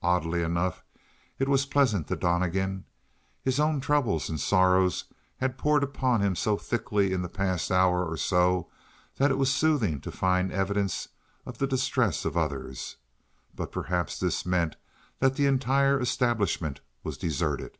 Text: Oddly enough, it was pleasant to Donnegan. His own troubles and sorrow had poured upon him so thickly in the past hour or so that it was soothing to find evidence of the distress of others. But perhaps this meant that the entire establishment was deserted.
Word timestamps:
Oddly 0.00 0.42
enough, 0.42 0.82
it 1.38 1.46
was 1.46 1.66
pleasant 1.66 2.08
to 2.08 2.16
Donnegan. 2.16 2.86
His 3.42 3.60
own 3.60 3.82
troubles 3.82 4.30
and 4.30 4.40
sorrow 4.40 4.88
had 5.36 5.58
poured 5.58 5.82
upon 5.84 6.22
him 6.22 6.34
so 6.34 6.56
thickly 6.56 7.12
in 7.12 7.20
the 7.20 7.28
past 7.28 7.70
hour 7.70 8.02
or 8.02 8.16
so 8.16 8.70
that 9.16 9.30
it 9.30 9.36
was 9.36 9.52
soothing 9.52 10.00
to 10.00 10.10
find 10.10 10.50
evidence 10.50 11.08
of 11.44 11.58
the 11.58 11.66
distress 11.66 12.24
of 12.24 12.34
others. 12.34 12.96
But 13.54 13.72
perhaps 13.72 14.18
this 14.18 14.46
meant 14.46 14.76
that 15.18 15.34
the 15.36 15.44
entire 15.44 16.00
establishment 16.00 16.80
was 17.02 17.18
deserted. 17.18 17.76